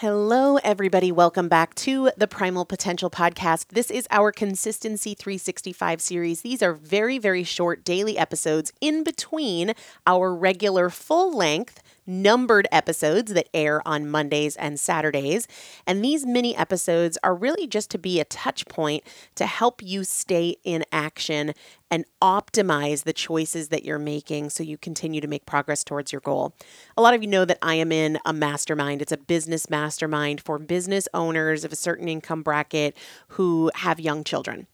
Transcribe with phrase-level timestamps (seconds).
[0.00, 1.10] Hello, everybody.
[1.10, 3.70] Welcome back to the Primal Potential Podcast.
[3.70, 6.42] This is our Consistency 365 series.
[6.42, 9.72] These are very, very short daily episodes in between
[10.06, 15.46] our regular full length numbered episodes that air on Mondays and Saturdays.
[15.86, 19.04] And these mini episodes are really just to be a touch point
[19.36, 21.52] to help you stay in action
[21.90, 26.20] and optimize the choices that you're making so you continue to make progress towards your
[26.20, 26.54] goal.
[26.96, 29.02] A lot of you know that I am in a mastermind.
[29.02, 32.96] It's a business mastermind for business owners of a certain income bracket
[33.28, 34.66] who have young children.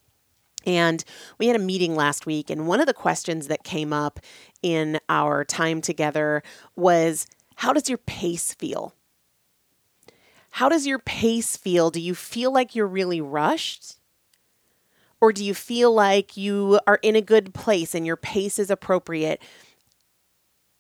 [0.67, 1.05] And
[1.39, 4.21] we had a meeting last week, and one of the questions that came up
[4.63, 6.43] in our time together
[6.77, 8.95] was How does your pace feel?
[10.53, 11.91] How does your pace feel?
[11.91, 13.97] Do you feel like you're really rushed?
[15.21, 18.71] Or do you feel like you are in a good place and your pace is
[18.71, 19.43] appropriate?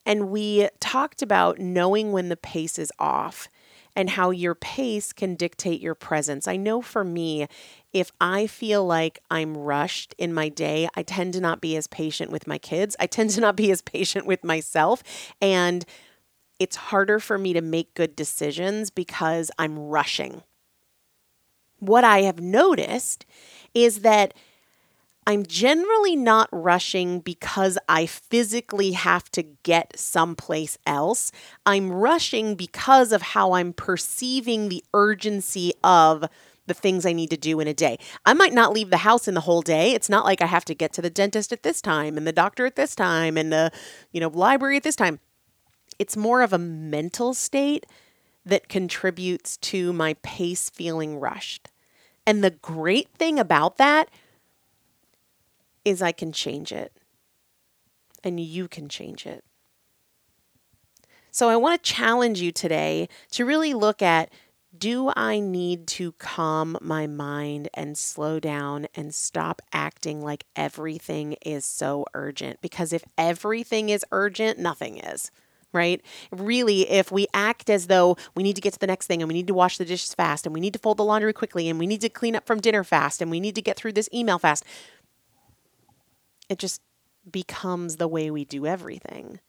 [0.06, 3.48] And we talked about knowing when the pace is off
[3.96, 6.48] and how your pace can dictate your presence.
[6.48, 7.46] I know for me,
[7.92, 11.86] if I feel like I'm rushed in my day, I tend to not be as
[11.86, 12.96] patient with my kids.
[12.98, 15.02] I tend to not be as patient with myself.
[15.40, 15.84] And
[16.58, 20.42] it's harder for me to make good decisions because I'm rushing.
[21.78, 23.26] What I have noticed
[23.74, 24.34] is that
[25.26, 31.32] I'm generally not rushing because I physically have to get someplace else.
[31.64, 36.26] I'm rushing because of how I'm perceiving the urgency of
[36.66, 37.98] the things I need to do in a day.
[38.24, 39.92] I might not leave the house in the whole day.
[39.92, 42.32] It's not like I have to get to the dentist at this time and the
[42.32, 43.70] doctor at this time and the,
[44.12, 45.20] you know, library at this time.
[45.98, 47.86] It's more of a mental state
[48.46, 51.68] that contributes to my pace feeling rushed.
[52.26, 54.08] And the great thing about that
[55.84, 56.92] is I can change it.
[58.22, 59.44] And you can change it.
[61.30, 64.30] So I want to challenge you today to really look at
[64.76, 71.34] do I need to calm my mind and slow down and stop acting like everything
[71.44, 72.60] is so urgent?
[72.60, 75.30] Because if everything is urgent, nothing is
[75.74, 76.00] right?
[76.30, 79.28] Really, if we act as though we need to get to the next thing and
[79.28, 81.68] we need to wash the dishes fast and we need to fold the laundry quickly
[81.68, 83.92] and we need to clean up from dinner fast and we need to get through
[83.92, 84.64] this email fast,
[86.48, 86.80] it just
[87.30, 89.40] becomes the way we do everything.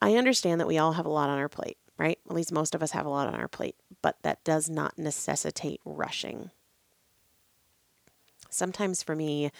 [0.00, 2.18] I understand that we all have a lot on our plate, right?
[2.28, 4.98] At least most of us have a lot on our plate, but that does not
[4.98, 6.50] necessitate rushing.
[8.50, 9.50] Sometimes for me,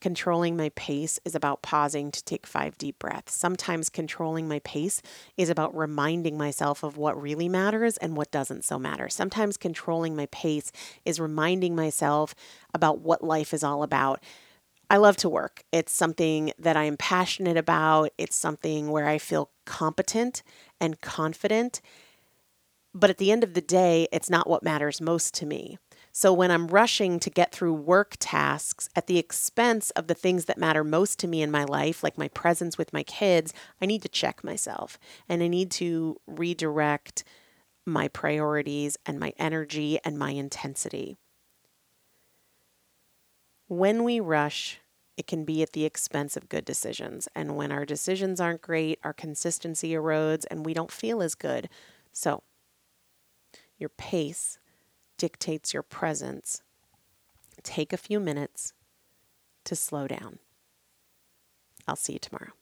[0.00, 3.34] controlling my pace is about pausing to take five deep breaths.
[3.34, 5.02] Sometimes controlling my pace
[5.36, 9.08] is about reminding myself of what really matters and what doesn't so matter.
[9.08, 10.72] Sometimes controlling my pace
[11.04, 12.34] is reminding myself
[12.72, 14.22] about what life is all about.
[14.88, 15.62] I love to work.
[15.70, 18.10] It's something that I am passionate about.
[18.18, 20.42] It's something where I feel competent
[20.80, 21.80] and confident.
[22.92, 25.78] But at the end of the day, it's not what matters most to me.
[26.12, 30.46] So when I'm rushing to get through work tasks at the expense of the things
[30.46, 33.86] that matter most to me in my life, like my presence with my kids, I
[33.86, 34.98] need to check myself
[35.28, 37.22] and I need to redirect
[37.86, 41.16] my priorities and my energy and my intensity.
[43.68, 44.80] When we rush,
[45.16, 47.28] it can be at the expense of good decisions.
[47.36, 51.68] And when our decisions aren't great, our consistency erodes and we don't feel as good.
[52.12, 52.42] So,
[53.78, 54.59] your pace
[55.20, 56.62] dictates your presence.
[57.62, 58.72] Take a few minutes
[59.64, 60.38] to slow down.
[61.86, 62.52] I'll see you tomorrow.